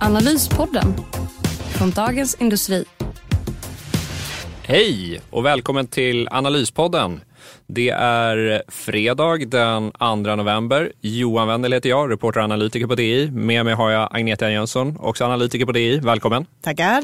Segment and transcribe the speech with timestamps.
[0.00, 0.94] Analyspodden
[1.78, 2.84] från Dagens Industri.
[4.62, 7.20] Hej och välkommen till Analyspodden.
[7.66, 10.92] Det är fredag den 2 november.
[11.00, 13.30] Johan Wendel heter jag, reporter och analytiker på DI.
[13.30, 15.98] Med mig har jag Agneta Jönsson, också analytiker på DI.
[15.98, 16.46] Välkommen.
[16.62, 17.02] Tackar.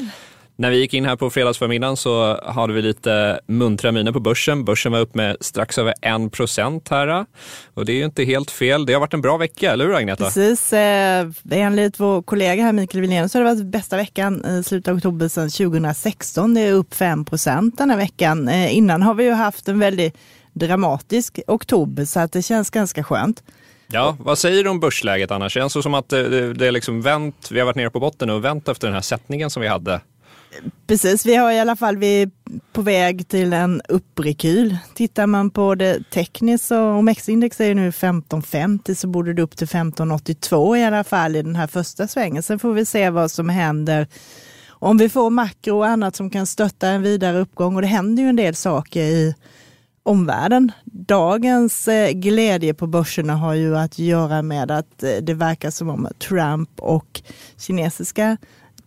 [0.57, 4.65] När vi gick in här på fredagsförmiddagen så hade vi lite muntra miner på börsen.
[4.65, 7.25] Börsen var upp med strax över 1 procent här.
[7.73, 8.85] Och det är ju inte helt fel.
[8.85, 10.23] Det har varit en bra vecka, eller hur Agneta?
[10.23, 10.73] Precis.
[10.73, 14.87] Eh, enligt vår kollega här Mikael Wilén så har det varit bästa veckan i slutet
[14.87, 16.53] av oktober sedan 2016.
[16.53, 18.47] Det är upp 5 procent den här veckan.
[18.47, 20.17] Eh, innan har vi ju haft en väldigt
[20.53, 23.43] dramatisk oktober så att det känns ganska skönt.
[23.87, 25.53] Ja, vad säger du om börsläget annars?
[25.53, 28.29] Det känns som att det, det är liksom vänt, vi har varit nere på botten
[28.29, 30.01] och vänt efter den här sättningen som vi hade
[30.87, 32.29] Precis, vi har i alla fall, vi är
[32.73, 34.77] på väg till en upprekyl.
[34.93, 39.65] Tittar man på det tekniskt så OMX-index är nu 1550 så borde det upp till
[39.65, 42.43] 1582 i alla fall i den här första svängen.
[42.43, 44.07] Sen får vi se vad som händer
[44.69, 48.23] om vi får makro och annat som kan stötta en vidare uppgång och det händer
[48.23, 49.35] ju en del saker i
[50.03, 50.71] omvärlden.
[50.85, 55.89] Dagens eh, glädje på börserna har ju att göra med att eh, det verkar som
[55.89, 57.21] om Trump och
[57.57, 58.37] kinesiska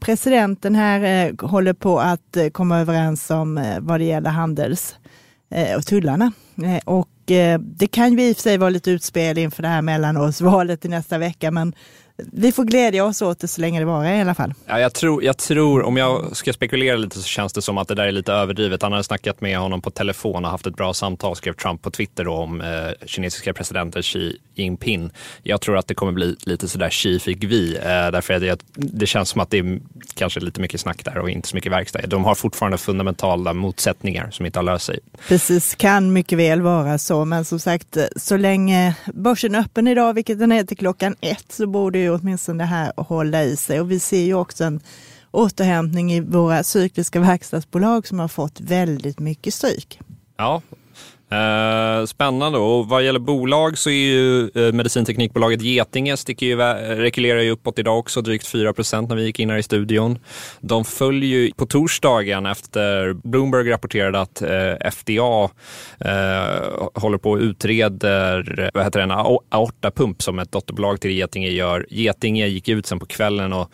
[0.01, 4.97] presidenten här eh, håller på att eh, komma överens om eh, vad det gäller handels
[5.51, 6.33] eh, och tullarna.
[6.65, 9.69] Eh, och eh, det kan ju i och för sig vara lite utspel inför det
[9.69, 11.75] här mellanårsvalet i nästa vecka, men
[12.33, 14.55] vi får glädja oss åt det så länge det varar i alla fall.
[14.67, 17.89] Ja, jag, tror, jag tror, om jag ska spekulera lite så känns det som att
[17.89, 18.83] det där är lite överdrivet.
[18.83, 21.91] Han hade snackat med honom på telefon och haft ett bra samtal, skrev Trump på
[21.91, 25.11] Twitter då, om eh, kinesiska presidenten Xi Jinping.
[25.43, 28.61] Jag tror att det kommer bli lite sådär Xi fick vi, eh, därför att det,
[28.75, 29.81] det känns som att det är
[30.15, 32.07] kanske lite mycket snack där och inte så mycket verkstad.
[32.07, 34.99] De har fortfarande fundamentala motsättningar som inte har löst sig.
[35.29, 40.15] Precis, kan mycket väl vara så, men som sagt, så länge börsen är öppen idag,
[40.15, 43.57] vilket den är till klockan ett, så borde ju åtminstone det här att hålla i
[43.57, 43.81] sig.
[43.81, 44.81] Och vi ser ju också en
[45.31, 50.01] återhämtning i våra cykliska verkstadsbolag som har fått väldigt mycket stryk.
[50.37, 50.63] Ja,
[51.31, 52.59] Eh, spännande.
[52.59, 56.57] Och vad gäller bolag så är ju eh, medicinteknikbolaget Getinge sticker ju,
[56.97, 58.73] rekylerar ju uppåt idag också, drygt 4
[59.09, 60.19] när vi gick in här i studion.
[60.61, 65.51] De följer ju på torsdagen efter Bloomberg rapporterade att eh, FDA
[66.01, 71.49] eh, håller på och utreder vad heter det, en aortapump som ett dotterbolag till Getinge
[71.49, 71.87] gör.
[71.91, 73.71] Getinge gick ut sen på kvällen och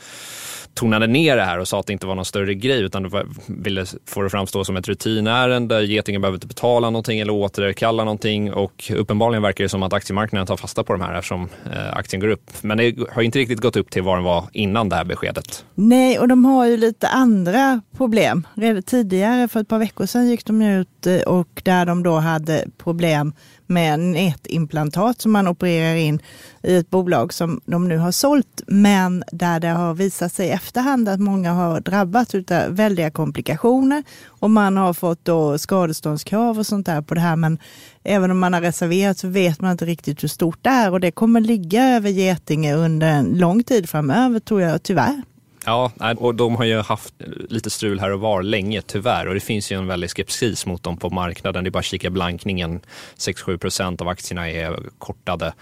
[0.75, 3.27] tonade ner det här och sa att det inte var någon större grej utan det
[3.47, 5.85] ville få det framstå som ett rutinärende.
[5.85, 10.47] Getingen behöver inte betala någonting eller återkalla någonting och uppenbarligen verkar det som att aktiemarknaden
[10.47, 12.51] tar fasta på de här eftersom eh, aktien går upp.
[12.63, 15.65] Men det har inte riktigt gått upp till vad den var innan det här beskedet.
[15.75, 18.47] Nej, och de har ju lite andra problem.
[18.55, 22.15] Redan tidigare, för ett par veckor sedan, gick de ut eh, och där de då
[22.17, 23.33] hade problem
[23.67, 26.23] med nätimplantat som man opererar in
[26.63, 30.51] i ett bolag som de nu har sålt, men där det har visat sig i
[30.51, 36.67] efterhand att många har drabbats av väldiga komplikationer och man har fått då skadeståndskrav och
[36.67, 37.37] sånt där på det här.
[37.37, 37.59] Men
[38.05, 41.01] även om man har reserverat så vet man inte riktigt hur stort det är och
[41.01, 45.23] det kommer ligga över Getinge under en lång tid framöver tror jag, tyvärr.
[45.65, 47.15] Ja, och de har ju haft
[47.49, 50.83] lite strul här och var länge tyvärr och det finns ju en väldig skepsis mot
[50.83, 51.65] dem på marknaden.
[51.65, 52.81] Det är bara att kika blankningen.
[53.17, 55.53] 6-7 procent av aktierna är kortade.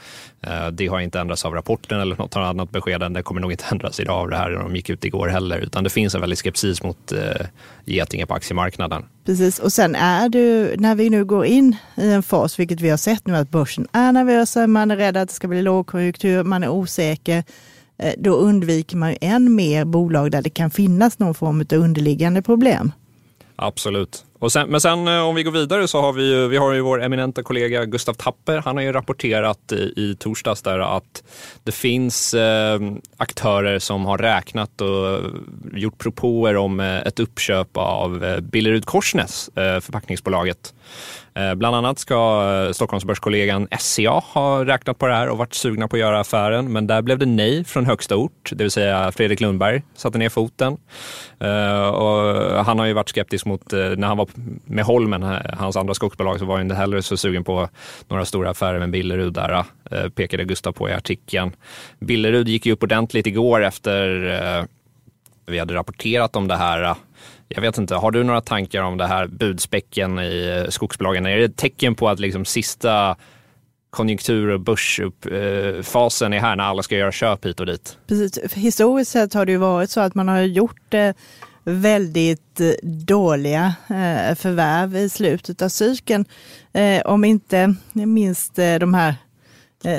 [0.41, 3.53] Eh, det har inte ändrats av rapporten eller något annat besked än det kommer nog
[3.53, 5.59] inte ändras idag av det här när de gick ut igår heller.
[5.59, 7.47] Utan det finns en väldig skepsis mot eh,
[7.85, 9.05] Getinge på aktiemarknaden.
[9.25, 12.91] Precis, och sen är det när vi nu går in i en fas, vilket vi
[12.91, 16.45] har sett nu att börsen är nervösa, man är rädd att det ska bli lågkonjunktur,
[16.45, 17.45] man är osäker
[17.99, 21.79] Eh, då undviker man ju än mer bolag där det kan finnas någon form av
[21.79, 22.93] underliggande problem.
[23.57, 24.25] Absolut.
[24.39, 26.73] Och sen, men sen eh, om vi går vidare så har vi ju, vi har
[26.73, 28.59] ju vår eminenta kollega Gustav Tapper.
[28.59, 31.23] Han har ju rapporterat i, i torsdags där att
[31.63, 32.81] det finns eh,
[33.17, 35.21] aktörer som har räknat och
[35.75, 40.75] gjort propåer om eh, ett uppköp av eh, Billerud Korsnäs, eh, förpackningsbolaget.
[41.35, 45.89] Eh, bland annat ska eh, Stockholmsbörskollegan SCA ha räknat på det här och varit sugna
[45.89, 49.13] på att göra affären, men där blev det nej från högsta ort, det vill säga
[49.13, 50.77] Fredrik Lundberg satte ner foten.
[51.41, 54.29] Eh, och han har ju varit skeptisk mot, när han var
[54.65, 55.23] med Holmen,
[55.59, 57.69] hans andra skogsbolag, så var han inte heller så sugen på
[58.09, 59.65] några stora affärer med Billerud där,
[60.09, 61.53] pekade Gustav på i artikeln.
[61.99, 64.67] Billerud gick ju upp ordentligt igår efter
[65.47, 66.95] Vi hade rapporterat om det här
[67.55, 71.27] jag vet inte, har du några tankar om det här budspäcken i eh, skogsbolagen?
[71.27, 73.17] Är det ett tecken på att liksom sista
[73.91, 77.99] konjunktur och börsfasen är här när alla ska göra köp hit och dit?
[78.07, 78.55] Precis.
[78.55, 81.11] Historiskt sett har det ju varit så att man har gjort eh,
[81.65, 83.75] väldigt eh, dåliga
[84.37, 86.25] förvärv i slutet av cykeln.
[87.05, 89.15] Om inte minst de här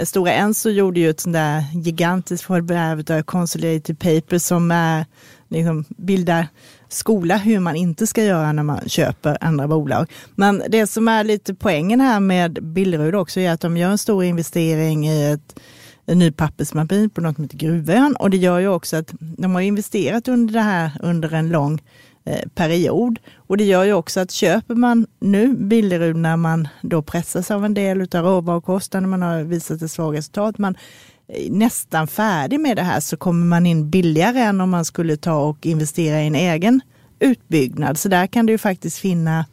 [0.06, 5.06] Stora Enso gjorde ju ett sånt där gigantiskt förvärv av Consolidated Paper som är,
[5.50, 6.48] liksom, bildar
[6.94, 10.12] skola hur man inte ska göra när man köper andra bolag.
[10.36, 13.98] Men det som är lite poängen här med Billerud också är att de gör en
[13.98, 15.60] stor investering i ett
[16.06, 19.56] en ny pappersmaskin på något som heter Gruvön och det gör ju också att de
[19.56, 21.82] har investerat under det här under en lång
[22.26, 23.20] eh, period.
[23.36, 27.66] Och det gör ju också att köper man nu Billerud när man då pressas av
[27.66, 30.78] en del av råvarukostnaden, man har visat ett svagt resultat, man
[31.50, 35.36] nästan färdig med det här så kommer man in billigare än om man skulle ta
[35.36, 36.82] och investera i en egen
[37.20, 37.98] utbyggnad.
[37.98, 39.46] Så där kan det ju faktiskt finna,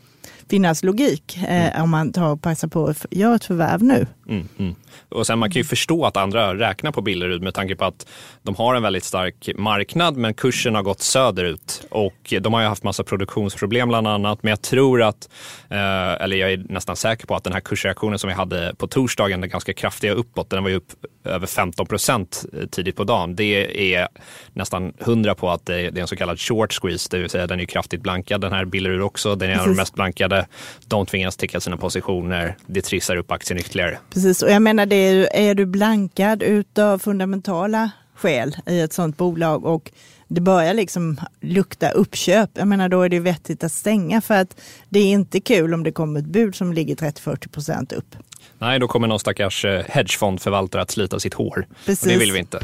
[0.50, 1.82] finnas logik eh, mm.
[1.82, 4.06] om man tar och passar på att göra ett förvärv nu.
[4.28, 4.74] Mm, mm.
[5.08, 8.06] Och sen man kan ju förstå att andra räknar på Billerud med tanke på att
[8.42, 12.66] de har en väldigt stark marknad men kursen har gått söderut och de har ju
[12.66, 14.42] haft massa produktionsproblem bland annat.
[14.42, 15.28] Men jag tror att,
[15.68, 18.86] eh, eller jag är nästan säker på att den här kursreaktionen som vi hade på
[18.86, 20.92] torsdagen, den ganska kraftiga uppåt, den var ju upp
[21.24, 23.36] över 15 procent tidigt på dagen.
[23.36, 24.08] Det är
[24.52, 27.60] nästan hundra på att det är en så kallad short squeeze, det vill säga den
[27.60, 28.40] är kraftigt blankad.
[28.40, 30.46] Den här Billerud också, den är en av de mest blankade.
[30.86, 33.98] De tvingas täcka sina positioner, det trissar upp aktien ytterligare.
[34.10, 39.16] Precis, och jag menar det är, är du blankad utav fundamentala skäl i ett sådant
[39.16, 39.90] bolag och
[40.28, 44.60] det börjar liksom lukta uppköp, jag menar då är det vettigt att stänga för att
[44.88, 48.16] det är inte kul om det kommer ett bud som ligger 30-40 procent upp.
[48.58, 51.66] Nej, då kommer någon stackars eh, hedgefondförvaltare att slita sitt hår.
[51.86, 52.02] Precis.
[52.02, 52.60] Och det vill vi inte.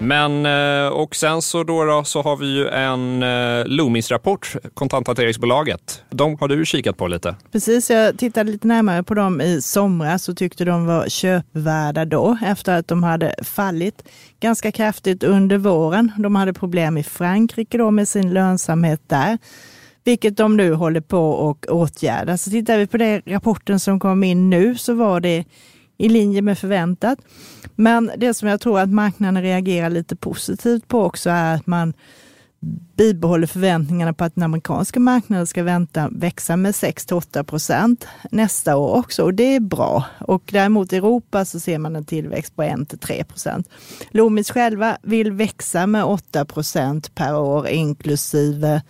[0.00, 6.02] Men, eh, och sen så, då, då så har vi ju en eh, Loomis-rapport, kontanthanteringsbolaget.
[6.10, 7.36] De har du kikat på lite.
[7.52, 12.38] Precis, jag tittade lite närmare på dem i somras och tyckte de var köpvärda då
[12.44, 14.08] efter att de hade fallit
[14.40, 16.12] ganska kraftigt under våren.
[16.18, 19.38] De hade problem i Frankrike då med sin lönsamhet där
[20.04, 22.38] vilket de nu håller på och åtgärda.
[22.38, 25.44] Så tittar vi på den rapporten som kom in nu så var det
[25.98, 27.18] i linje med förväntat.
[27.74, 31.94] Men det som jag tror att marknaden reagerar lite positivt på också är att man
[32.96, 38.96] bibehåller förväntningarna på att den amerikanska marknaden ska vänta växa med 6-8 procent nästa år
[38.96, 40.04] också och det är bra.
[40.20, 43.68] Och däremot i Europa så ser man en tillväxt på 1-3 procent.
[44.10, 48.82] Loomis själva vill växa med 8 procent per år inklusive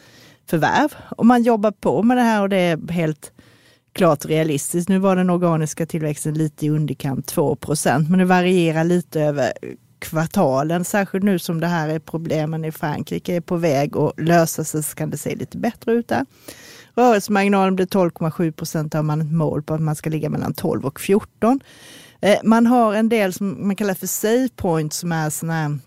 [0.46, 0.94] förvärv.
[1.16, 3.32] Och man jobbar på med det här och det är helt
[3.98, 4.88] klart realistiskt.
[4.88, 9.52] Nu var den organiska tillväxten lite i underkant 2 procent, men det varierar lite över
[9.98, 10.84] kvartalen.
[10.84, 14.82] Särskilt nu som det här är problemen i Frankrike är på väg att lösa sig
[14.82, 16.26] så kan det se lite bättre ut där.
[16.94, 20.86] Rörelsemarginalen blir 12,7 procent har man ett mål på att man ska ligga mellan 12
[20.86, 21.60] och 14.
[22.20, 25.78] Eh, man har en del som man kallar för save points som är sådana här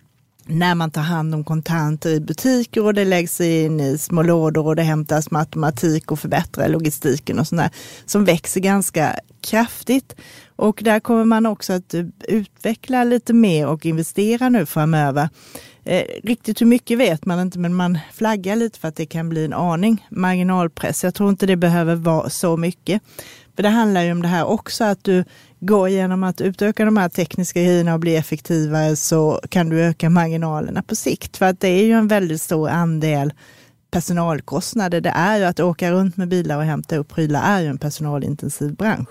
[0.51, 4.67] när man tar hand om kontanter i butiker och det läggs in i små lådor
[4.67, 7.69] och det hämtas matematik och förbättrar logistiken och sådär
[8.05, 10.15] som växer ganska kraftigt.
[10.55, 11.95] Och där kommer man också att
[12.27, 15.29] utveckla lite mer och investera nu framöver.
[15.83, 19.29] Eh, riktigt hur mycket vet man inte, men man flaggar lite för att det kan
[19.29, 21.03] bli en aning marginalpress.
[21.03, 23.01] Jag tror inte det behöver vara så mycket.
[23.55, 25.23] För det handlar ju om det här också, att du
[25.61, 30.09] går genom att utöka de här tekniska grejerna och bli effektivare så kan du öka
[30.09, 31.37] marginalerna på sikt.
[31.37, 33.33] För att det är ju en väldigt stor andel
[33.91, 35.01] personalkostnader.
[35.01, 37.77] Det är ju att åka runt med bilar och hämta upp prylar är ju en
[37.77, 39.09] personalintensiv bransch.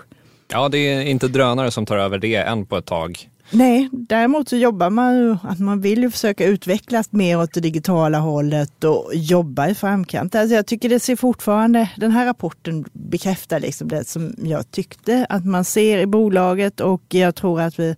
[0.51, 3.29] Ja, det är inte drönare som tar över det än på ett tag.
[3.51, 7.59] Nej, däremot så jobbar man ju, att man vill ju försöka utvecklas mer åt det
[7.59, 10.35] digitala hållet och jobba i framkant.
[10.35, 15.25] Alltså jag tycker det ser fortfarande, den här rapporten bekräftar liksom det som jag tyckte
[15.29, 17.95] att man ser i bolaget och jag tror att vi,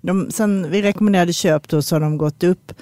[0.00, 2.72] de, sen vi rekommenderade köp då så har de gått upp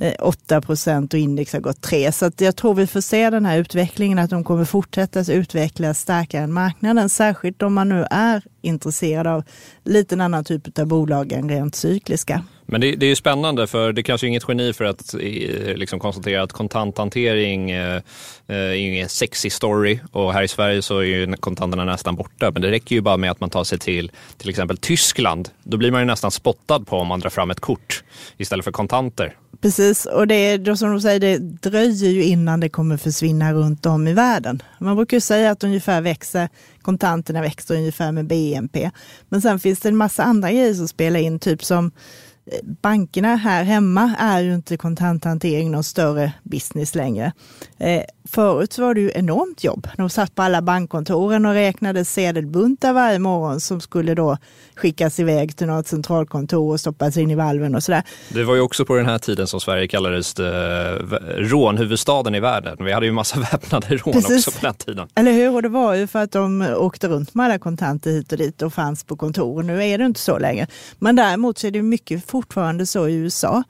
[0.00, 2.12] Eh, 8 procent och index har gått 3.
[2.12, 6.42] Så jag tror vi får se den här utvecklingen, att de kommer fortsätta utvecklas starkare
[6.42, 7.08] än marknaden.
[7.08, 9.44] Särskilt om man nu är intresserad av
[9.84, 12.44] lite annan typ av bolag än rent cykliska.
[12.70, 15.20] Men det, det, är ju spännande för det kanske är inget geni för att eh,
[15.74, 17.96] liksom konstatera att kontanthantering eh,
[18.46, 22.16] eh, är ju ingen sexy story och här i Sverige så är ju kontanterna nästan
[22.16, 22.50] borta.
[22.50, 25.48] Men det räcker ju bara med att man tar sig till till exempel Tyskland.
[25.62, 28.04] Då blir man ju nästan spottad på om man drar fram ett kort
[28.36, 29.36] istället för kontanter.
[29.60, 33.52] Precis, och det är då som de säger, det dröjer ju innan det kommer försvinna
[33.52, 34.62] runt om i världen.
[34.78, 36.48] Man brukar ju säga att ungefär växer,
[36.82, 38.90] kontanterna växer ungefär med BNP.
[39.28, 41.92] Men sen finns det en massa andra grejer som spelar in, typ som
[42.62, 47.32] bankerna här hemma är ju inte kontanthantering någon större business längre.
[47.78, 49.88] Eh, Förut var det ju enormt jobb.
[49.96, 54.36] De satt på alla bankkontoren och räknade sedelbuntar varje morgon som skulle då
[54.74, 58.02] skickas iväg till något centralkontor och stoppas in i valven och sådär.
[58.28, 60.94] Det var ju också på den här tiden som Sverige kallades eh,
[61.36, 62.76] rånhuvudstaden i världen.
[62.80, 64.46] Vi hade ju massa väpnade rån Precis.
[64.46, 65.08] också på den tiden.
[65.14, 65.54] Eller hur?
[65.54, 68.62] Och det var ju för att de åkte runt med alla kontanter hit och dit
[68.62, 69.62] och fanns på kontor.
[69.62, 70.66] Nu är det inte så längre.
[70.98, 73.62] Men däremot så är det mycket fortfarande så i USA.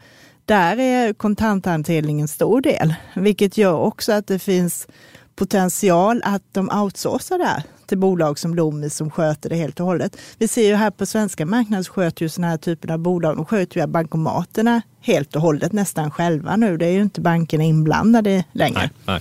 [0.50, 4.88] Där är kontanthanteringen en stor del, vilket gör också att det finns
[5.36, 9.86] potential att de outsourcar det här till bolag som Loomis som sköter det helt och
[9.86, 10.16] hållet.
[10.38, 13.36] Vi ser ju här på svenska marknaden så sköter ju sådana här typer av bolag,
[13.36, 16.76] de sköter ju bankomaterna helt och hållet nästan själva nu.
[16.76, 18.78] Det är ju inte bankerna inblandade längre.
[18.78, 19.20] Nej, nej.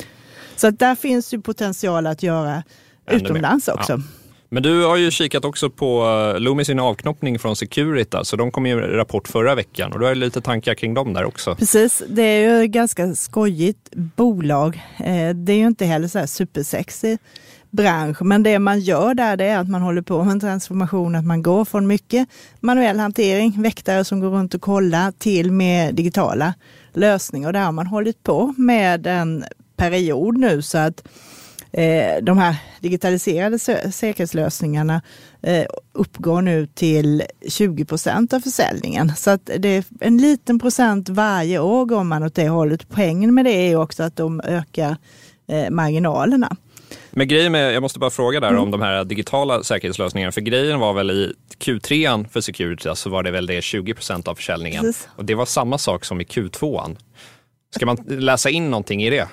[0.55, 2.63] Så att där finns ju potential att göra
[3.05, 3.74] Ännu utomlands mer.
[3.74, 3.93] också.
[3.93, 4.19] Ja.
[4.51, 6.03] Men du har ju kikat också på
[6.36, 10.00] eh, Loomis sin avknoppning från Securita, så de kom ju en rapport förra veckan och
[10.00, 11.56] du har lite tankar kring dem där också.
[11.56, 14.82] Precis, det är ju ganska skojigt bolag.
[14.98, 17.18] Eh, det är ju inte heller så här supersexy
[17.70, 18.22] bransch.
[18.22, 21.25] Men det man gör där det är att man håller på med en transformation, att
[21.25, 22.29] man går från mycket
[22.60, 26.53] manuell hantering, väktare som går runt och kollar, till mer digitala
[26.94, 27.48] lösningar.
[27.48, 29.44] Och där har man hållit på med en
[29.77, 31.08] period nu så att
[32.22, 33.60] de här digitaliserade
[33.92, 35.02] säkerhetslösningarna
[35.42, 39.16] eh, uppgår nu till 20 procent av försäljningen.
[39.16, 42.90] Så att det är en liten procent varje år går man åt det hållet.
[42.90, 44.98] Poängen med det är också att de ökar
[45.48, 46.56] eh, marginalerna.
[47.12, 48.62] Men grejen med, jag måste bara fråga där mm.
[48.62, 50.32] om de här digitala säkerhetslösningarna.
[50.32, 54.28] För grejen var väl i Q3 för Security så var det väl det 20 procent
[54.28, 54.84] av försäljningen.
[54.84, 55.08] Precis.
[55.16, 56.96] Och det var samma sak som i Q2.
[57.76, 59.28] Ska man läsa in någonting i det?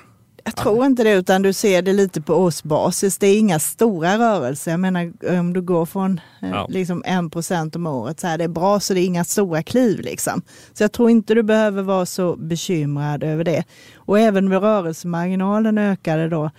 [0.46, 3.18] Jag tror inte det, utan du ser det lite på årsbasis.
[3.18, 4.70] Det är inga stora rörelser.
[4.70, 6.66] Jag menar om du går från eh, ja.
[6.70, 9.62] liksom 1 procent om året, så här, det är bra så det är inga stora
[9.62, 10.00] kliv.
[10.00, 10.42] Liksom.
[10.72, 13.64] Så jag tror inte du behöver vara så bekymrad över det.
[13.96, 16.50] Och även med rörelsemarginalen ökade då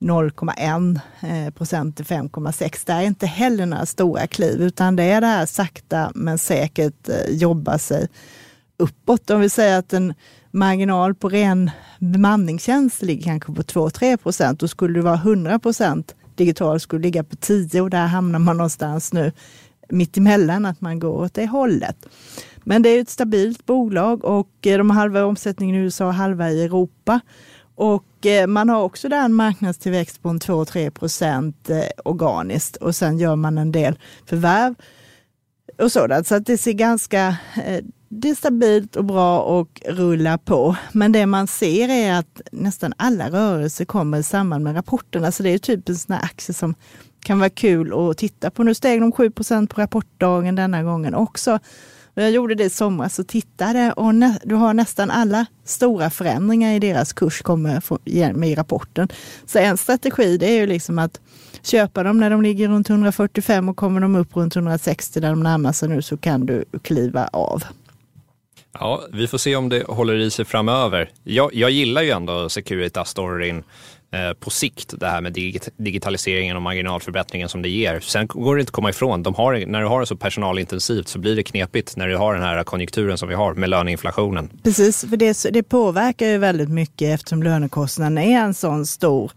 [0.00, 2.82] 0,1 eh, procent till 5,6.
[2.86, 7.08] Det är inte heller några stora kliv, utan det är det här sakta men säkert
[7.08, 8.08] eh, jobba sig
[8.76, 9.30] uppåt.
[9.30, 10.14] Om vi säger att en
[10.50, 16.14] marginal på ren bemanningstjänst ligger kanske på 2-3 procent, då skulle det vara 100 procent
[16.44, 19.32] digital skulle ligga på 10 och där hamnar man någonstans nu
[19.88, 21.96] mittemellan, att man går åt det hållet.
[22.64, 26.14] Men det är ett stabilt bolag och eh, de har halva omsättningen i USA och
[26.14, 27.20] halva i Europa.
[27.74, 33.18] Och eh, man har också där en marknadstillväxt på 2-3 procent eh, organiskt och sen
[33.18, 34.74] gör man en del förvärv
[35.78, 36.26] och sådant.
[36.26, 37.36] Så att det ser ganska
[38.12, 40.76] det är stabilt och bra och rullar på.
[40.92, 45.32] Men det man ser är att nästan alla rörelser kommer i samband med rapporterna.
[45.32, 46.74] Så det är typ en sån här aktie som
[47.20, 48.62] kan vara kul att titta på.
[48.62, 51.58] Nu steg de 7% på rapportdagen denna gången också.
[52.14, 54.12] Jag gjorde det i somras och tittade och
[54.44, 59.08] du har nästan alla stora förändringar i deras kurs kommer med i rapporten.
[59.46, 61.20] Så en strategi det är ju liksom att
[61.62, 65.42] köpa dem när de ligger runt 145 och kommer de upp runt 160 när de
[65.42, 67.64] närmar sig nu så kan du kliva av.
[68.72, 71.10] Ja, vi får se om det håller i sig framöver.
[71.24, 73.64] Jag, jag gillar ju ändå Securitas-storyn
[74.12, 75.32] Eh, på sikt det här med
[75.76, 78.00] digitaliseringen och marginalförbättringen som det ger.
[78.00, 81.08] Sen går det inte att komma ifrån, de har, när du har det så personalintensivt
[81.08, 84.50] så blir det knepigt när du har den här konjunkturen som vi har med löneinflationen.
[84.62, 89.32] Precis, för det, det påverkar ju väldigt mycket eftersom lönekostnaden är en sån stor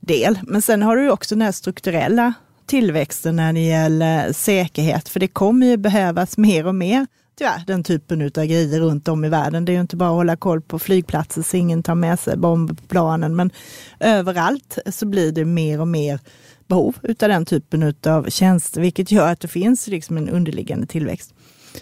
[0.00, 0.38] del.
[0.42, 2.34] Men sen har du ju också den här strukturella
[2.66, 7.06] tillväxten när det gäller säkerhet, för det kommer ju behövas mer och mer
[7.38, 9.64] tyvärr den typen av grejer runt om i världen.
[9.64, 12.36] Det är ju inte bara att hålla koll på flygplatser så ingen tar med sig
[12.36, 13.50] bomber på planen, men
[14.00, 16.20] överallt så blir det mer och mer
[16.66, 21.34] behov utav den typen av tjänster, vilket gör att det finns liksom en underliggande tillväxt.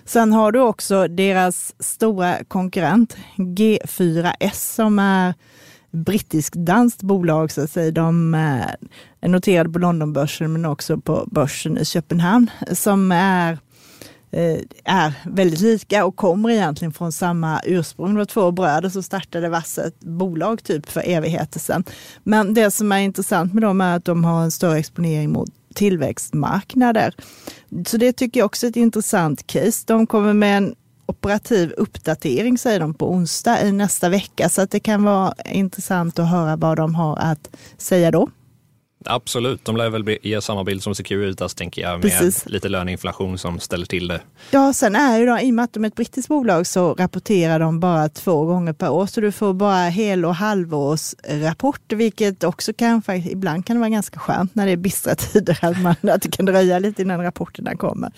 [0.04, 5.34] Sen har du också deras stora konkurrent G4S som är
[5.92, 7.50] brittisk-danskt bolag.
[7.50, 7.90] Så att säga.
[7.90, 8.66] De eh,
[9.20, 13.58] är noterade på Londonbörsen men också på börsen i Köpenhamn som är
[14.34, 18.14] Eh, är väldigt lika och kommer egentligen från samma ursprung.
[18.14, 21.84] Det var två bröder som startade varsitt ett bolag typ för evigheter sedan.
[22.22, 25.50] Men det som är intressant med dem är att de har en större exponering mot
[25.74, 27.14] tillväxtmarknader.
[27.86, 29.84] Så det tycker jag också är ett intressant case.
[29.86, 30.74] De kommer med en
[31.06, 34.48] operativ uppdatering säger de på onsdag i nästa vecka.
[34.48, 38.28] Så att det kan vara intressant att höra vad de har att säga då.
[39.06, 42.46] Absolut, de lär väl ge samma bild som Securitas tänker jag, med Precis.
[42.46, 44.20] lite löneinflation som ställer till det.
[44.50, 46.94] Ja, sen är ju då, i och med att de är ett brittiskt bolag så
[46.94, 52.44] rapporterar de bara två gånger per år, så du får bara hel och halvårsrapport, vilket
[52.44, 56.22] också kan, ibland kan vara ganska skönt när det är bistra tider, att, man, att
[56.22, 58.12] det kan dröja lite innan rapporterna kommer.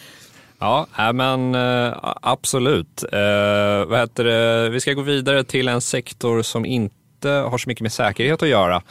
[0.58, 3.04] Ja, men äh, absolut.
[3.10, 4.68] Det?
[4.72, 8.48] Vi ska gå vidare till en sektor som inte har så mycket med säkerhet att
[8.48, 8.82] göra,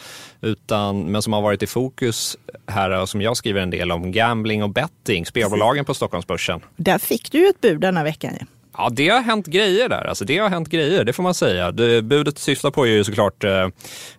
[0.42, 2.38] utan, men som har varit i fokus
[2.68, 6.62] här och som jag skriver en del om, gambling och betting, spelbolagen på Stockholmsbörsen.
[6.76, 8.34] Där fick du ju ett bud denna veckan.
[8.78, 10.08] Ja, det har hänt grejer där.
[10.08, 11.72] Alltså, det har hänt grejer, det får man säga.
[11.72, 13.68] Det, budet syftar på är ju såklart eh,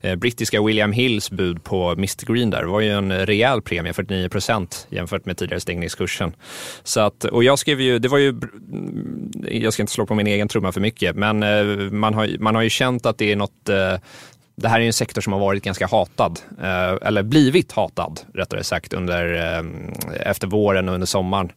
[0.00, 2.62] eh, brittiska William Hills bud på Mr Green där.
[2.62, 6.32] Det var ju en rejäl premie, 49 procent jämfört med tidigare stängningskursen.
[6.82, 10.14] Så att, och jag skrev ju, det var ju, mm, jag ska inte slå på
[10.14, 13.32] min egen trumma för mycket, men eh, man, har, man har ju känt att det
[13.32, 13.94] är något eh,
[14.56, 18.64] det här är en sektor som har varit ganska hatad, eh, eller blivit hatad rättare
[18.64, 19.64] sagt, under, eh,
[20.30, 21.52] efter våren och under sommaren.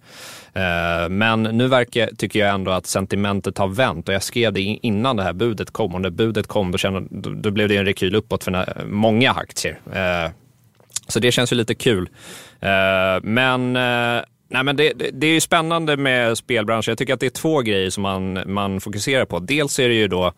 [0.53, 4.61] Eh, men nu verkar, tycker jag ändå att sentimentet har vänt och jag skrev det
[4.61, 7.77] innan det här budet kom och när budet kom då, kände, då, då blev det
[7.77, 9.79] en rekyl uppåt för många aktier.
[11.07, 12.09] Så det känns ju lite kul.
[13.21, 13.77] Men
[14.49, 16.91] Nej, men det, det, det är ju spännande med spelbranschen.
[16.91, 19.39] Jag tycker att det är två grejer som man, man fokuserar på.
[19.39, 20.33] Dels är det ju då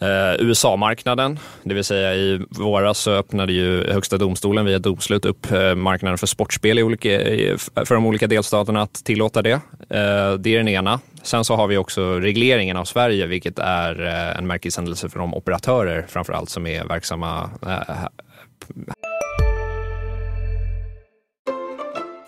[0.00, 5.52] Eh, USA-marknaden, det vill säga i våras så öppnade ju Högsta domstolen via domslut upp
[5.52, 7.08] eh, marknaden för sportspel i olika,
[7.84, 9.52] för de olika delstaterna att tillåta det.
[9.90, 11.00] Eh, det är den ena.
[11.22, 15.34] Sen så har vi också regleringen av Sverige, vilket är eh, en märkeshändelse för de
[15.34, 18.06] operatörer framför allt som är verksamma eh,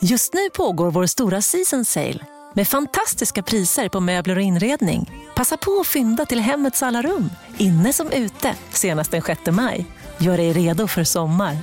[0.00, 5.10] Just nu pågår vår stora season sale med fantastiska priser på möbler och inredning.
[5.34, 9.86] Passa på att fynda till hemmets alla rum, inne som ute, senast den 6 maj.
[10.18, 11.56] Gör dig redo för sommar.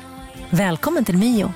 [0.50, 1.54] Välkommen till Mio.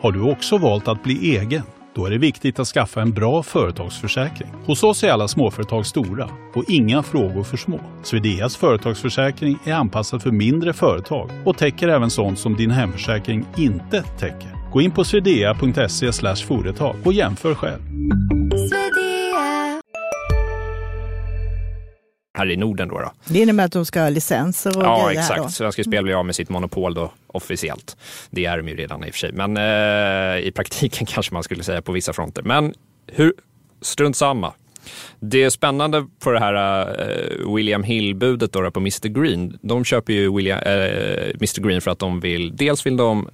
[0.00, 1.62] Har du också valt att bli egen?
[1.94, 4.48] Då är det viktigt att skaffa en bra företagsförsäkring.
[4.66, 7.80] Hos oss är alla småföretag stora och inga frågor för små.
[8.02, 14.02] Swedeas företagsförsäkring är anpassad för mindre företag och täcker även sånt som din hemförsäkring inte
[14.02, 14.55] täcker.
[14.76, 16.12] Gå in på swedea.se
[16.46, 17.80] företag och jämför själv.
[22.38, 23.12] Här i Norden då, då.
[23.24, 25.42] Det innebär att de ska ha licenser och Ja, exakt.
[25.42, 25.48] Då.
[25.48, 27.96] Svenska Spel blir av med sitt monopol då officiellt.
[28.30, 31.42] Det är de ju redan i och för sig, men eh, i praktiken kanske man
[31.42, 32.42] skulle säga på vissa fronter.
[32.42, 32.74] Men
[33.06, 33.32] hur,
[33.80, 34.52] strunt samma.
[35.20, 40.12] Det spännande på det här uh, William Hill-budet då, då på Mr Green, de köper
[40.12, 40.64] ju William, uh,
[41.34, 43.30] Mr Green för att de vill, dels vill de Eh,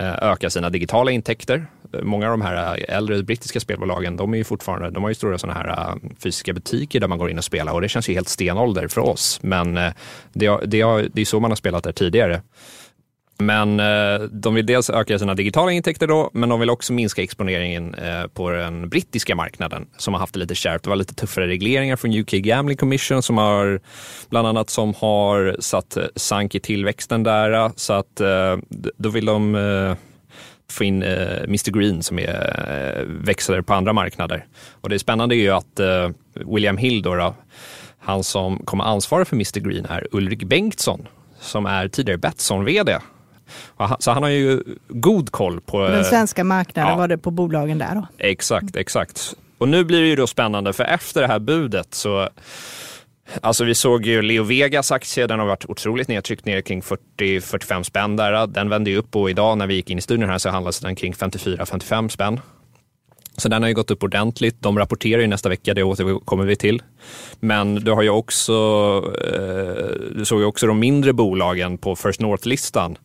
[0.00, 1.66] Eh, öka sina digitala intäkter.
[2.02, 5.14] Många av de här eh, äldre brittiska spelbolagen, de, är ju fortfarande, de har ju
[5.14, 8.08] stora såna här eh, fysiska butiker där man går in och spelar och det känns
[8.08, 9.38] ju helt stenålder för oss.
[9.42, 9.92] Men det,
[10.32, 12.42] det, det är så man har spelat där tidigare.
[13.42, 17.22] Men eh, de vill dels öka sina digitala intäkter då, men de vill också minska
[17.22, 20.82] exponeringen eh, på den brittiska marknaden som har haft det lite kärvt.
[20.82, 23.80] Det var lite tuffare regleringar från UK Gambling Commission som har
[24.30, 27.70] bland annat som har satt eh, sank i tillväxten där.
[27.76, 28.56] Så att eh,
[28.96, 29.96] då vill de eh,
[30.70, 34.46] få in Mr Green som är växlare på andra marknader.
[34.80, 35.80] Och det spännande är ju att
[36.34, 37.34] William Hill då, då
[37.98, 41.08] han som kommer ansvara för Mr Green är Ulrik Bengtsson
[41.40, 42.98] som är tidigare Betsson-vd
[43.98, 45.88] så han har ju god koll på...
[45.88, 48.06] Den svenska marknaden ja, var det på bolagen där då?
[48.18, 49.34] Exakt, exakt.
[49.58, 52.28] Och nu blir det ju då spännande för efter det här budet så
[53.42, 57.82] Alltså vi såg ju Leo Vegas aktie, den har varit otroligt nedtryckt ner kring 40-45
[57.82, 58.46] spänn där.
[58.46, 60.80] Den vände ju upp och idag när vi gick in i studion här så handlas
[60.80, 62.40] den kring 54-55 spänn.
[63.36, 64.56] Så den har ju gått upp ordentligt.
[64.60, 66.82] De rapporterar ju nästa vecka, det återkommer vi till.
[67.40, 68.52] Men du har ju också,
[69.24, 72.98] eh, du såg ju också de mindre bolagen på First North-listan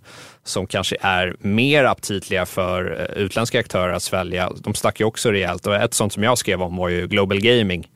[0.44, 4.52] som kanske är mer aptitliga för eh, utländska aktörer att svälja.
[4.64, 7.40] De stack ju också rejält och ett sånt som jag skrev om var ju Global
[7.40, 7.88] Gaming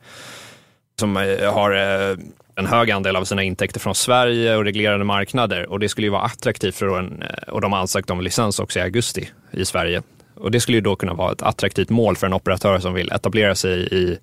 [0.98, 2.16] som eh, har eh,
[2.54, 6.10] en hög andel av sina intäkter från Sverige och reglerade marknader och det skulle ju
[6.10, 10.02] vara attraktivt för en, och de ansökte om licens också i augusti i Sverige.
[10.34, 13.12] Och det skulle ju då kunna vara ett attraktivt mål för en operatör som vill
[13.12, 14.18] etablera sig i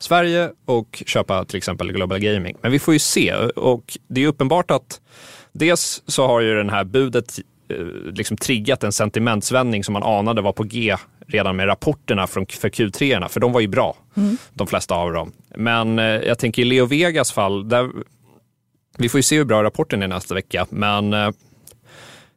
[0.00, 2.56] Sverige och köpa till exempel Global Gaming.
[2.60, 5.00] Men vi får ju se och det är uppenbart att
[5.52, 7.38] dels så har ju den här budet
[8.12, 12.68] liksom triggat en sentimentsvändning som man anade var på G redan med rapporterna från, för
[12.68, 14.36] Q3, för de var ju bra, mm.
[14.52, 15.32] de flesta av dem.
[15.56, 17.90] Men eh, jag tänker i Leo Vegas fall, där,
[18.98, 21.30] vi får ju se hur bra rapporten är nästa vecka, men eh,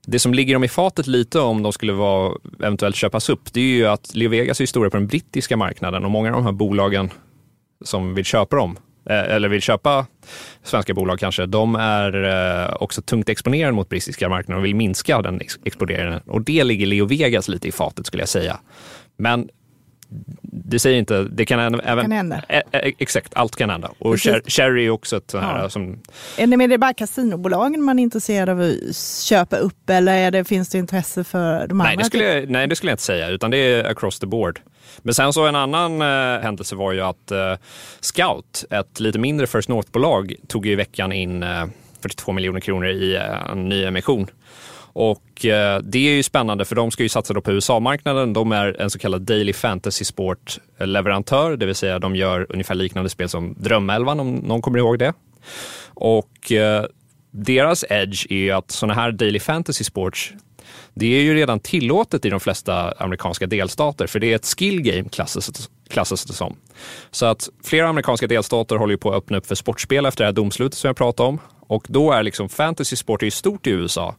[0.05, 3.61] det som ligger dem i fatet lite om de skulle vara, eventuellt köpas upp, det
[3.61, 6.45] är ju att Leo Vegas är stora på den brittiska marknaden och många av de
[6.45, 7.09] här bolagen
[7.85, 10.05] som vill köpa dem, eh, eller vill köpa
[10.63, 15.21] svenska bolag kanske, de är eh, också tungt exponerade mot brittiska marknaden och vill minska
[15.21, 16.21] den exponeringen.
[16.25, 18.59] Och det ligger Leo Vegas lite i fatet skulle jag säga.
[19.17, 19.49] Men
[20.41, 22.01] det säger inte, det kan även...
[22.01, 22.41] kan hända.
[22.49, 23.91] Ä, exakt, allt kan hända.
[23.99, 25.69] Och Cherry är också ett sånt här ja.
[25.69, 25.99] som...
[26.37, 30.31] Är det, med det bara kasinobolagen man är intresserad av att köpa upp eller är
[30.31, 31.83] det, finns det intresse för de andra?
[31.83, 34.27] Nej det, skulle jag, nej, det skulle jag inte säga, utan det är across the
[34.27, 34.59] board.
[34.97, 37.53] Men sen så en annan eh, händelse var ju att eh,
[37.99, 41.65] Scout, ett lite mindre First North-bolag, tog i veckan in eh,
[42.01, 44.27] 42 miljoner kronor i eh, en ny emission.
[44.95, 48.33] Och eh, det är ju spännande för de ska ju satsa då på USA-marknaden.
[48.33, 52.75] De är en så kallad Daily Fantasy Sport-leverantör, eh, det vill säga de gör ungefär
[52.75, 55.13] liknande spel som Drömelvan om någon kommer ihåg det.
[55.93, 56.85] Och eh,
[57.31, 60.33] deras edge är ju att sådana här Daily Fantasy Sports
[60.95, 64.82] det är ju redan tillåtet i de flesta amerikanska delstater, för det är ett skill
[64.82, 66.56] game klassas, klassas det som.
[67.12, 70.27] Så att flera amerikanska delstater håller ju på att öppna upp för sportspel efter det
[70.27, 71.39] här domslutet som jag pratade om.
[71.67, 74.15] Och då är liksom fantasy sport är stort i USA.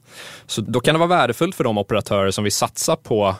[0.46, 3.36] Så då kan det vara värdefullt för de operatörer som vill satsa på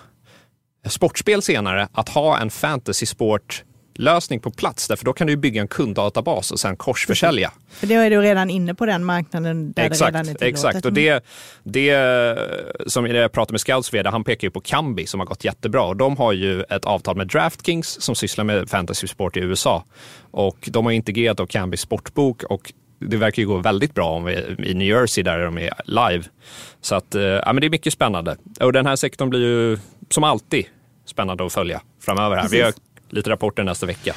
[0.89, 5.61] sportspel senare att ha en fantasy sport lösning på plats, därför då kan du bygga
[5.61, 7.53] en kunddatabas och sen korsförsälja.
[7.71, 10.49] För då är du redan inne på den marknaden där exakt, det redan är tillåtet.
[10.49, 11.25] Exakt, och det,
[11.63, 12.39] det
[12.87, 15.83] som jag pratade med Scouts vd, han pekar ju på Kambi som har gått jättebra.
[15.83, 19.85] Och de har ju ett avtal med Draftkings som sysslar med fantasy sport i USA.
[20.31, 24.29] Och de har integrerat då Kambi sportbok och det verkar ju gå väldigt bra om
[24.29, 26.25] i New Jersey där de är live.
[26.81, 28.37] Så att, ja, men det är mycket spännande.
[28.61, 29.79] Och den här sektorn blir ju
[30.11, 30.65] som alltid
[31.07, 32.37] spännande att följa framöver.
[32.37, 32.49] Här.
[32.49, 32.73] Vi har
[33.11, 34.15] lite rapporter nästa vecka.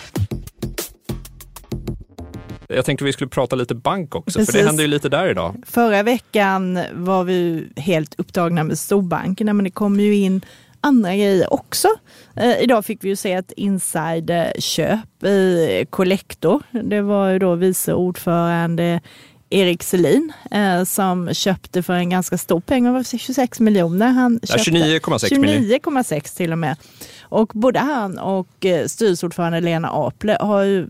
[2.69, 4.51] Jag tänkte vi skulle prata lite bank också, Precis.
[4.55, 5.55] för det händer ju lite där idag.
[5.65, 10.41] Förra veckan var vi helt upptagna med storbankerna, men det kommer ju in
[10.81, 11.87] andra grejer också.
[12.35, 16.63] Eh, idag fick vi ju se ett insiderköp i Collector.
[16.83, 19.01] Det var ju då vice ordförande
[19.49, 24.07] Erik Selin eh, som köpte för en ganska stor peng, 26 miljoner.
[24.07, 26.77] Han ja, 29,6 29,6 till och med.
[27.21, 30.89] Och både han och eh, styrelseordförande Lena Aple har ju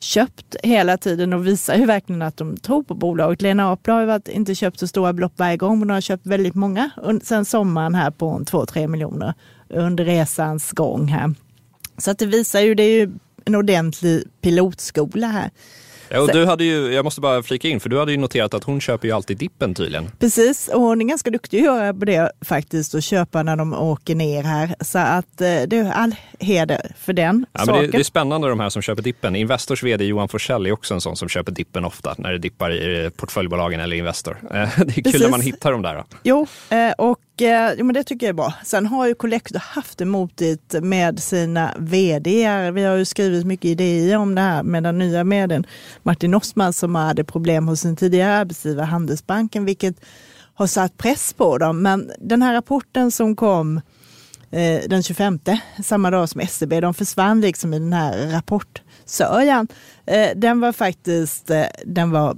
[0.00, 3.42] köpt hela tiden och visar ju verkligen att de tror på bolaget.
[3.42, 6.00] Lena Aple har ju varit, inte köpt så stora belopp varje gång, men de har
[6.00, 6.90] köpt väldigt många
[7.22, 9.34] sen sommaren här på 2-3 miljoner
[9.68, 11.34] under resans gång här.
[11.98, 13.12] Så att det visar ju, det är ju
[13.44, 15.50] en ordentlig pilotskola här.
[16.12, 18.54] Ja, och du hade ju, jag måste bara flika in, för du hade ju noterat
[18.54, 20.10] att hon köper ju alltid dippen tydligen.
[20.18, 23.72] Precis, och hon är ganska duktig att göra på det faktiskt och köpa när de
[23.74, 24.74] åker ner här.
[24.80, 27.74] Så att eh, det är all heder för den ja, saken.
[27.74, 29.36] Men det, det, är spännande de här som köper dippen.
[29.36, 32.72] Investors vd Johan Forsell är också en sån som köper dippen ofta när det dippar
[32.72, 34.38] i portföljbolagen eller Investor.
[34.52, 35.20] Det är kul Precis.
[35.20, 35.94] när man hittar dem där.
[35.94, 36.04] Då.
[36.22, 38.54] Jo, eh, och Eh, ja, men det tycker jag är bra.
[38.64, 42.30] Sen har ju Collector haft det motigt med sina vd.
[42.70, 45.66] Vi har ju skrivit mycket idéer om det här med den nya vdn
[46.02, 49.96] Martin Osman som hade problem hos sin tidigare arbetsgivare Handelsbanken, vilket
[50.54, 51.82] har satt press på dem.
[51.82, 53.80] Men den här rapporten som kom
[54.50, 55.38] eh, den 25,
[55.84, 59.68] samma dag som SCB, de försvann liksom i den här rapportsörjan.
[60.06, 62.36] Eh, den var faktiskt, eh, den var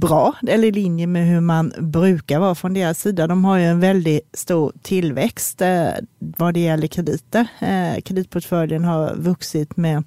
[0.00, 3.26] bra, eller i linje med hur man brukar vara från deras sida.
[3.26, 7.48] De har ju en väldigt stor tillväxt eh, vad det gäller krediter.
[7.60, 10.04] Eh, kreditportföljen har vuxit med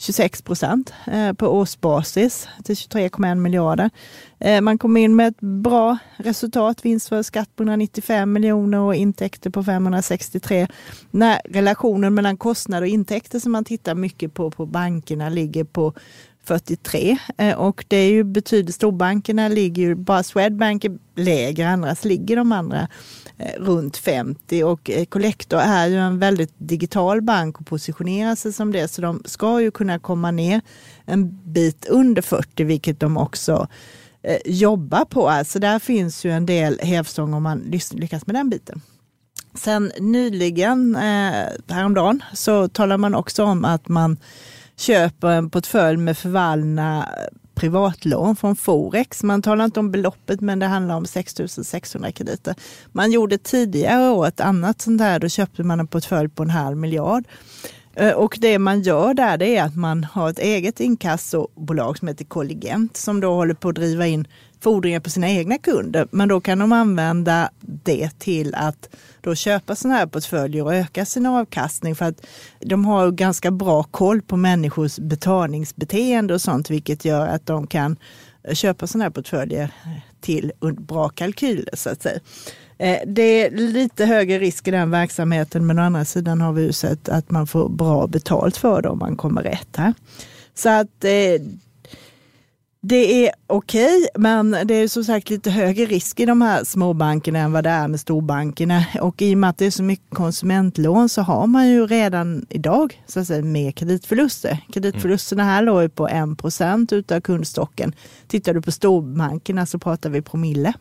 [0.00, 3.90] 26 procent eh, på årsbasis till 23,1 miljarder.
[4.38, 8.94] Eh, man kom in med ett bra resultat, vinst för skatt på 195 miljoner och
[8.94, 10.66] intäkter på 563.
[11.10, 15.92] När relationen mellan kostnader och intäkter som man tittar mycket på på bankerna ligger på
[16.44, 22.04] 43 eh, och det är ju betyder storbankerna ligger ju, bara Swedbank är lägre, annars
[22.04, 22.88] ligger de andra
[23.38, 28.52] eh, runt 50 och eh, Collector är ju en väldigt digital bank och positionerar sig
[28.52, 30.60] som det så de ska ju kunna komma ner
[31.04, 33.68] en bit under 40 vilket de också
[34.44, 35.28] jobbar på.
[35.28, 37.58] Alltså där finns ju en del hävstång om man
[37.92, 38.80] lyckas med den biten.
[39.54, 40.96] Sen nyligen,
[41.68, 44.16] häromdagen, så talar man också om att man
[44.80, 47.08] köper en portfölj med förvallna
[47.54, 49.22] privatlån från Forex.
[49.22, 52.54] Man talar inte om beloppet, men det handlar om 6 600 krediter.
[52.92, 56.50] Man gjorde tidigare år ett annat sånt här, då köpte man en portfölj på en
[56.50, 57.24] halv miljard.
[57.94, 62.08] Eh, och det man gör där det är att man har ett eget inkassobolag som
[62.08, 64.26] heter Kolligent som då håller på att driva in
[64.60, 66.08] fordringar på sina egna kunder.
[66.10, 68.88] Men då kan de använda det till att
[69.20, 72.26] då köpa sådana här portföljer och öka sin avkastning för att
[72.58, 77.96] de har ganska bra koll på människors betalningsbeteende och sånt vilket gör att de kan
[78.52, 79.70] köpa sådana här portföljer
[80.20, 82.20] till bra kalkyler så att säga.
[82.80, 86.62] Eh, det är lite högre risk i den verksamheten men å andra sidan har vi
[86.62, 89.94] ju sett att man får bra betalt för det om man kommer rätt här.
[90.54, 91.42] Så att eh,
[92.82, 96.64] det är okej, okay, men det är som sagt lite högre risk i de här
[96.64, 98.84] småbankerna än vad det är med storbankerna.
[99.00, 102.46] Och i och med att det är så mycket konsumentlån så har man ju redan
[102.48, 104.58] idag så att säga, mer kreditförluster.
[104.72, 107.92] Kreditförlusterna här låg ju på 1 procent utav kundstocken.
[108.28, 110.74] Tittar du på storbankerna så pratar vi promille.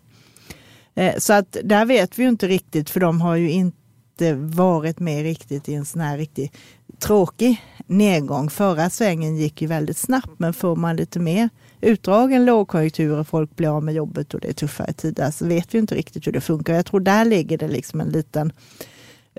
[0.99, 3.79] Eh, så att där vet vi ju inte riktigt för de har ju inte
[4.21, 6.57] inte varit med riktigt i en sån här riktigt
[6.99, 8.49] tråkig nedgång.
[8.49, 11.49] Förra svängen gick ju väldigt snabbt men får man lite mer
[11.81, 15.73] utdragen lågkonjunktur och folk blir av med jobbet och det är tuffare tider så vet
[15.73, 16.73] vi inte riktigt hur det funkar.
[16.73, 18.51] Jag tror där ligger det liksom en liten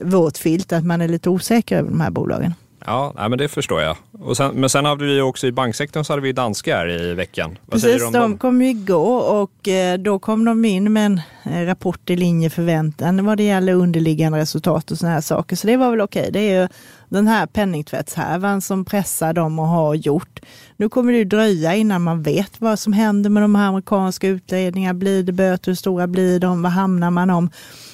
[0.02, 2.54] våt filt, att man är lite osäker över de här bolagen.
[2.86, 3.96] Ja, nej, men det förstår jag.
[4.20, 7.14] Och sen, men sen hade vi också i banksektorn så hade vi danska här i
[7.14, 7.58] veckan.
[7.66, 8.38] Vad Precis, de dem?
[8.38, 12.50] kom ju igår och eh, då kom de in med en eh, rapport i linje
[12.50, 15.56] förväntan vad det gäller underliggande resultat och sådana här saker.
[15.56, 16.30] Så det var väl okej.
[16.32, 16.68] Det är ju
[17.08, 20.40] den här penningtvättshärvan som pressar dem och har gjort.
[20.76, 24.94] Nu kommer det dröja innan man vet vad som händer med de här amerikanska utredningarna.
[24.94, 25.70] Blir det böter?
[25.70, 26.62] Hur stora blir de?
[26.62, 27.50] Vad hamnar man om?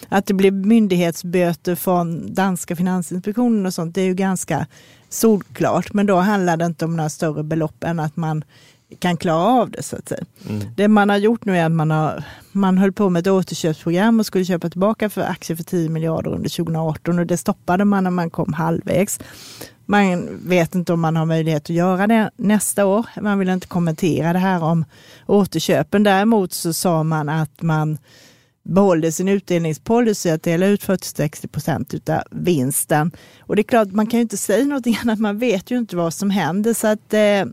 [0.08, 4.66] Att det blir myndighetsböter från danska finansinspektionen och sånt, det är ju ganska
[5.08, 5.92] solklart.
[5.92, 8.44] Men då handlar det inte om några större belopp än att man
[8.98, 10.24] kan klara av det så att säga.
[10.48, 10.62] Mm.
[10.76, 14.20] Det man har gjort nu är att man, har, man höll på med ett återköpsprogram
[14.20, 18.04] och skulle köpa tillbaka för aktier för 10 miljarder under 2018 och det stoppade man
[18.04, 19.20] när man kom halvvägs.
[19.88, 23.06] Man vet inte om man har möjlighet att göra det nästa år.
[23.20, 24.84] Man vill inte kommentera det här om
[25.26, 26.02] återköpen.
[26.02, 27.98] Däremot så sa man att man
[28.66, 33.12] behåller sin utdelningspolicy att dela ut 40-60 procent av vinsten.
[33.40, 35.96] Och det är klart, man kan ju inte säga någonting annat, man vet ju inte
[35.96, 36.74] vad som händer.
[36.74, 37.44] Så att, eh,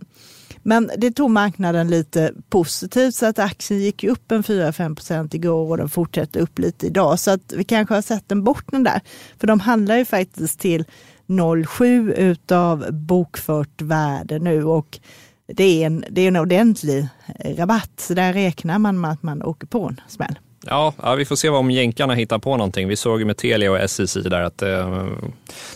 [0.63, 5.69] men det tog marknaden lite positivt så att aktien gick upp en 4-5 procent igår
[5.69, 7.19] och den fortsätter upp lite idag.
[7.19, 9.02] Så att vi kanske har sett den bort, den där.
[9.39, 10.86] För de handlar ju faktiskt till
[11.28, 14.99] 0,7 utav bokfört värde nu och
[15.47, 17.08] det är en, det är en ordentlig
[17.39, 17.91] eh, rabatt.
[17.97, 20.39] Så där räknar man med att man åker på en smäll.
[20.67, 22.88] Ja, ja, vi får se om jänkarna hittar på någonting.
[22.88, 25.08] Vi såg ju med Telia och SEC där att eh,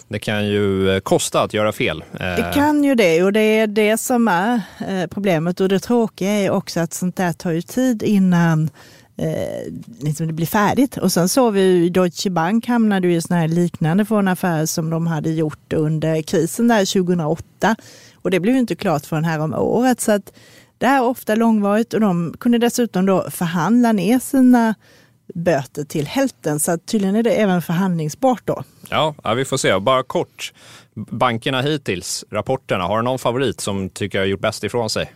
[0.08, 2.04] det kan ju eh, kosta att göra fel.
[2.14, 2.20] Eh.
[2.20, 5.60] Det kan ju det och det är det som är eh, problemet.
[5.60, 8.70] Och det tråkiga är också att sånt där tar ju tid innan
[9.18, 10.98] eh, liksom det blir färdigt.
[10.98, 15.08] Och sen såg vi Deutsche Bank hamnade i såna här liknande från affärer som de
[15.08, 17.76] hade gjort under krisen där 2008.
[18.16, 20.02] Och det blev ju inte klart förrän här om året.
[20.02, 20.34] Så att
[20.78, 24.76] det är ofta långvarigt och de kunde dessutom då förhandla ner sina
[25.36, 26.60] böter till hälften.
[26.60, 28.64] Så tydligen är det även förhandlingsbart då.
[28.90, 29.80] Ja, ja, vi får se.
[29.80, 30.54] Bara kort,
[30.94, 35.12] bankerna hittills, rapporterna, har du någon favorit som tycker har gjort bäst ifrån sig?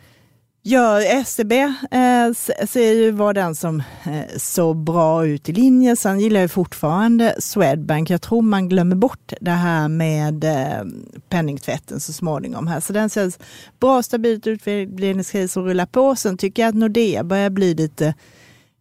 [0.63, 2.33] Ja, SEB eh,
[2.67, 5.95] ser ju var den som eh, såg bra ut i linje.
[5.95, 8.09] Sen gillar jag fortfarande Swedbank.
[8.09, 10.85] Jag tror man glömmer bort det här med eh,
[11.29, 12.67] penningtvätten så småningom.
[12.67, 12.79] Här.
[12.79, 13.39] Så den känns
[13.79, 16.15] bra, stabilt utvecklingskris som rullar på.
[16.15, 18.13] Sen tycker jag att Nordea börjar bli lite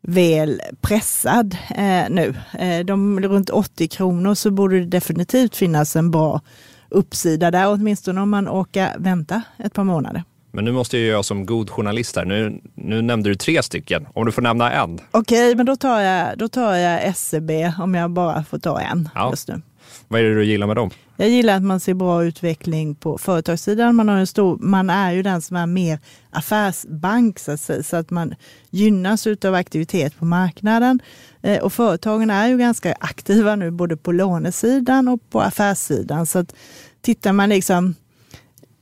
[0.01, 2.35] väl pressad eh, nu.
[2.59, 6.41] Eh, de runt 80 kronor så borde det definitivt finnas en bra
[6.89, 10.25] uppsida där, åtminstone om man orkar vänta ett par månader.
[10.53, 14.27] Men nu måste jag som god journalist här, nu, nu nämnde du tre stycken, om
[14.27, 14.99] du får nämna en.
[15.11, 19.09] Okej, men då tar, jag, då tar jag SEB om jag bara får ta en
[19.15, 19.31] ja.
[19.31, 19.63] just nu.
[20.09, 20.91] Vad är det du gillar med dem?
[21.17, 23.97] Jag gillar att man ser bra utveckling på företagssidan.
[23.97, 25.99] Man, har en stor, man är ju den som är mer
[26.31, 28.35] affärsbank så att, säga, så att man
[28.71, 31.01] gynnas av aktivitet på marknaden.
[31.43, 36.27] Eh, och företagen är ju ganska aktiva nu både på lånesidan och på affärssidan.
[36.27, 36.55] Så att
[37.03, 37.95] tittar man liksom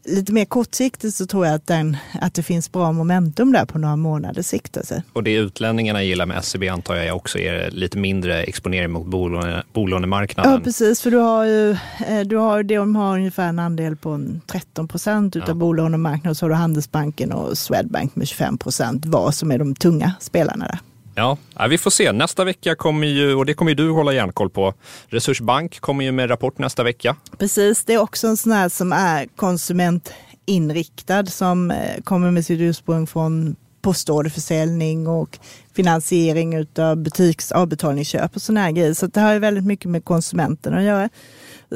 [0.08, 3.78] lite mer kortsiktigt så tror jag att, den, att det finns bra momentum där på
[3.78, 4.76] några månaders sikt.
[4.76, 5.02] Alltså.
[5.12, 9.62] Och det utlänningarna gillar med SEB antar jag också är lite mindre exponering mot bolåne,
[9.72, 10.52] bolånemarknaden.
[10.52, 14.24] Ja precis, för du har ju, eh, du har, de har ungefär en andel på
[14.46, 15.54] 13 procent utav ja.
[15.54, 19.74] bolånemarknaden och så har du Handelsbanken och Swedbank med 25 procent var som är de
[19.74, 20.78] tunga spelarna där.
[21.18, 21.36] Ja,
[21.70, 22.12] vi får se.
[22.12, 24.74] Nästa vecka kommer ju, och det kommer ju du hålla järnkoll på,
[25.08, 27.16] Resursbank kommer ju med rapport nästa vecka.
[27.38, 32.60] Precis, det är också en sån här som är konsumentinriktad som eh, kommer med sitt
[32.60, 35.38] ursprung från postorderförsäljning och
[35.74, 38.94] finansiering av butiks avbetalningsköp och sådana här grejer.
[38.94, 41.08] Så det har ju väldigt mycket med konsumenten att göra.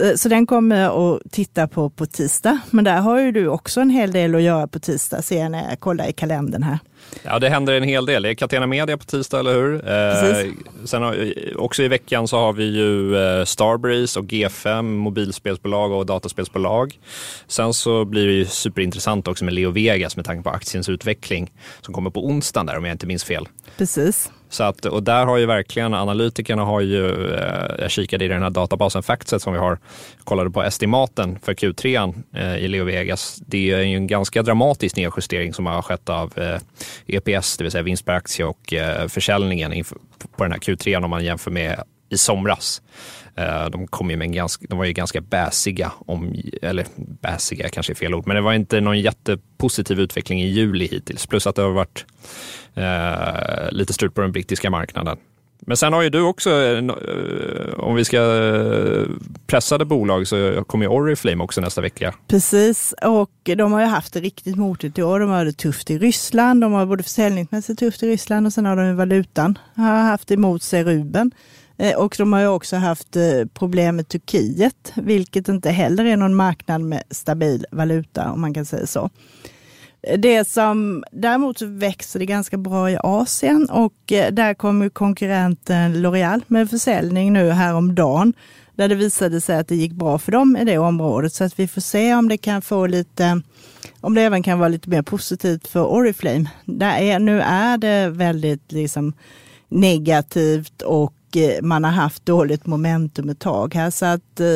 [0.02, 2.58] Eh, så den kommer jag att titta på på tisdag.
[2.70, 5.50] Men där har ju du också en hel del att göra på tisdag, ser jag
[5.50, 6.78] när jag kollar i kalendern här.
[7.22, 8.22] Ja, det händer en hel del.
[8.22, 9.88] Det är Catena Media på tisdag, eller hur?
[9.88, 10.52] Eh,
[10.84, 16.06] sen har, också i veckan så har vi ju eh, Starbreeze och G5, mobilspelsbolag och
[16.06, 16.98] dataspelsbolag.
[17.46, 21.52] Sen så blir det ju superintressant också med Leo Vegas med tanke på aktiens utveckling
[21.80, 23.48] som kommer på onsdagen där om jag inte minns fel.
[23.76, 24.30] Precis.
[24.52, 28.42] Så att, och där har ju verkligen analytikerna har ju, eh, jag kikade i den
[28.42, 29.78] här databasen Factset som vi har,
[30.24, 33.42] kollade på estimaten för Q3 eh, i Leo Vegas.
[33.46, 36.60] Det är ju en ganska dramatisk nedjustering som har skett av eh,
[37.06, 39.84] EPS, det vill säga vinst per aktie och eh, försäljningen
[40.36, 42.82] på den här Q3 om man jämför med i somras.
[43.36, 47.68] Eh, de, kom ju med en ganska, de var ju ganska bäsiga, om, eller bäsiga
[47.68, 51.26] kanske är fel ord, men det var inte någon jättepositiv utveckling i juli hittills.
[51.26, 52.04] Plus att det har varit
[52.74, 55.16] eh, lite strul på den brittiska marknaden.
[55.66, 59.06] Men sen har ju du också, eh, eh, om vi ska eh,
[59.46, 62.14] pressa det bolag, så kommer ju Oriflame också nästa vecka.
[62.28, 65.20] Precis, och de har ju haft det riktigt motigt i år.
[65.20, 68.66] De har det tufft i Ryssland, de har både försäljningsmässigt tufft i Ryssland och sen
[68.66, 71.30] har de ju valutan, har haft emot sig Ruben.
[71.96, 73.16] Och de har ju också haft
[73.54, 78.64] problem med Turkiet, vilket inte heller är någon marknad med stabil valuta om man kan
[78.64, 79.10] säga så.
[80.18, 86.42] Det som däremot växer det ganska bra i Asien och eh, där kommer konkurrenten L'Oreal
[86.46, 88.34] med försäljning nu häromdagen
[88.74, 91.32] där det visade sig att det gick bra för dem i det området.
[91.32, 93.42] Så att vi får se om det kan få lite,
[94.00, 96.50] om det även kan vara lite mer positivt för Oriflame.
[96.64, 99.12] Där är, nu är det väldigt liksom
[99.68, 103.90] negativt och Eh, man har haft dåligt momentum ett tag här.
[103.90, 104.46] Så att eh,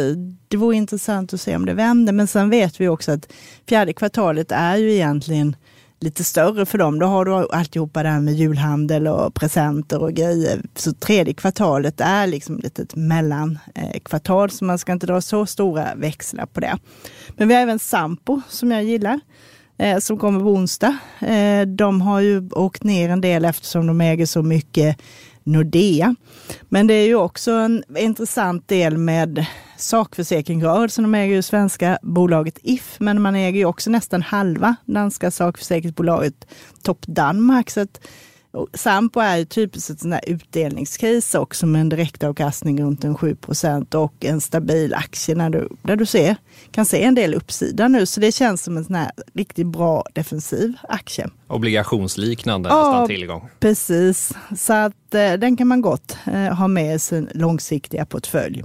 [0.49, 2.13] det vore intressant att se om det vänder.
[2.13, 3.33] Men sen vet vi också att
[3.69, 5.57] fjärde kvartalet är ju egentligen
[6.01, 6.99] lite större för dem.
[6.99, 10.63] Då har du alltihopa det här med julhandel och presenter och grejer.
[10.75, 15.47] Så tredje kvartalet är liksom lite ett mellankvartal, eh, så man ska inte dra så
[15.47, 16.79] stora växlar på det.
[17.37, 19.21] Men vi har även Sampo som jag gillar,
[20.01, 20.99] som kommer på onsdag.
[21.67, 24.99] De har ju åkt ner en del eftersom de äger så mycket
[25.47, 26.15] Nordea.
[26.69, 31.05] Men det är ju också en intressant del med sakförsäkringsrörelsen.
[31.05, 36.47] De äger ju svenska bolaget If, men man äger ju också nästan halva danska sakförsäkringsbolaget
[36.83, 37.71] Top Danmark.
[37.71, 38.01] Så att
[38.75, 43.95] Sampo är ju typiskt ett sånt där utdelningscase också med en direktavkastning runt en 7%
[43.95, 46.37] och en stabil aktie när du, där du ser,
[46.71, 48.07] kan se en del uppsida nu.
[48.07, 51.29] Så det känns som en sån här riktigt bra defensiv aktie.
[51.47, 53.49] Obligationsliknande ja, nästan tillgång.
[53.61, 58.63] Precis, så att eh, den kan man gott eh, ha med i sin långsiktiga portfölj.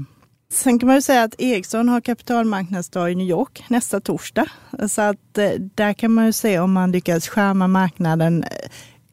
[0.52, 4.46] Sen kan man ju säga att Ericsson har kapitalmarknadsdag i New York nästa torsdag.
[4.88, 8.50] Så att eh, där kan man ju se om man lyckas skärma marknaden eh,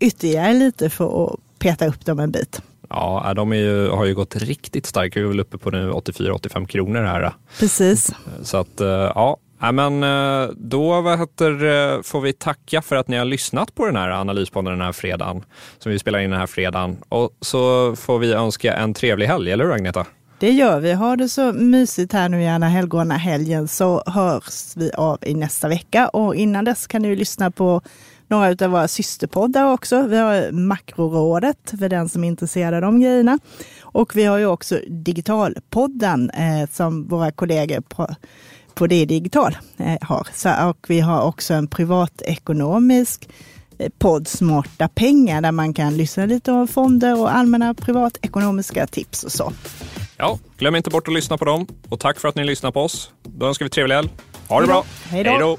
[0.01, 2.63] ytterligare lite för att peta upp dem en bit.
[2.91, 5.17] Ja, de ju, har ju gått riktigt starkt.
[5.17, 7.33] Vi är väl uppe på nu 84-85 kronor här.
[7.59, 8.11] Precis.
[8.43, 9.37] Så att, eh, ja.
[9.73, 13.87] men eh, då vad heter, eh, får vi tacka för att ni har lyssnat på
[13.87, 15.45] den här analyspodden den här fredagen,
[15.79, 16.97] som vi spelar in den här fredagen.
[17.09, 20.07] Och så får vi önska en trevlig helg, eller hur Agneta?
[20.41, 20.93] Det gör vi.
[20.93, 25.69] Ha det så mysigt här nu gärna helgona helgen så hörs vi av i nästa
[25.69, 26.09] vecka.
[26.09, 27.83] Och innan dess kan ni ju lyssna på
[28.29, 30.03] några av våra systerpoddar också.
[30.03, 33.39] Vi har Makrorådet för den som är intresserad av de grejerna.
[33.81, 38.15] Och vi har ju också Digitalpodden eh, som våra kollegor på,
[38.75, 40.29] på det digital eh, har.
[40.35, 43.29] Så, och vi har också en privatekonomisk
[43.79, 49.25] eh, podd Smarta pengar där man kan lyssna lite om fonder och allmänna privatekonomiska tips
[49.25, 49.53] och så.
[50.17, 52.81] Ja, glöm inte bort att lyssna på dem och tack för att ni lyssnar på
[52.81, 53.13] oss.
[53.23, 54.09] Då önskar vi trevlig helg.
[54.49, 54.85] Ha det bra.
[55.05, 55.59] Hej då.